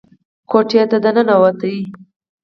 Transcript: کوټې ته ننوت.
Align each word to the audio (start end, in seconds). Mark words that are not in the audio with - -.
کوټې 0.49 0.81
ته 0.89 0.97
ننوت. 1.15 1.59